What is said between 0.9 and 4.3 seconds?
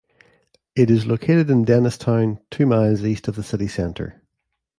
located in Dennistoun, two miles east of the city centre.